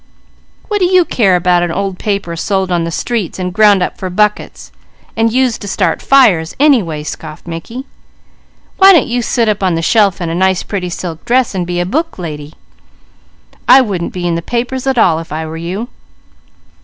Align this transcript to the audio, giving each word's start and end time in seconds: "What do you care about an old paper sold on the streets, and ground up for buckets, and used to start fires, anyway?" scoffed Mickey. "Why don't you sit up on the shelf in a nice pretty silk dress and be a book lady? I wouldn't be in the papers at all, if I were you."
"What 0.67 0.79
do 0.79 0.85
you 0.87 1.05
care 1.05 1.35
about 1.35 1.61
an 1.61 1.71
old 1.71 1.99
paper 1.99 2.35
sold 2.35 2.71
on 2.71 2.85
the 2.85 2.89
streets, 2.89 3.37
and 3.37 3.53
ground 3.53 3.83
up 3.83 3.99
for 3.99 4.09
buckets, 4.09 4.71
and 5.15 5.31
used 5.31 5.61
to 5.61 5.67
start 5.67 6.01
fires, 6.01 6.55
anyway?" 6.59 7.03
scoffed 7.03 7.45
Mickey. 7.45 7.85
"Why 8.77 8.93
don't 8.93 9.05
you 9.05 9.21
sit 9.21 9.47
up 9.47 9.61
on 9.61 9.75
the 9.75 9.83
shelf 9.83 10.19
in 10.19 10.27
a 10.27 10.33
nice 10.33 10.63
pretty 10.63 10.89
silk 10.89 11.23
dress 11.23 11.53
and 11.53 11.67
be 11.67 11.79
a 11.79 11.85
book 11.85 12.17
lady? 12.17 12.53
I 13.67 13.81
wouldn't 13.81 14.11
be 14.11 14.25
in 14.27 14.33
the 14.33 14.41
papers 14.41 14.87
at 14.87 14.97
all, 14.97 15.19
if 15.19 15.31
I 15.31 15.45
were 15.45 15.55
you." 15.55 15.87